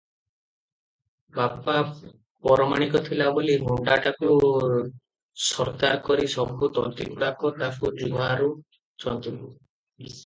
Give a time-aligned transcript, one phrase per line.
[1.39, 1.75] ବାପା
[2.47, 4.31] ପରମାଣିକ ଥିଲା ବୋଲି ହୁଣ୍ତାଟାକୁ
[5.49, 9.39] ସରଦାର କରି ସବୁ ତନ୍ତୀଗୁଡ଼ାକ ତାକୁ ଜୁହାରୁଛନ୍ତି।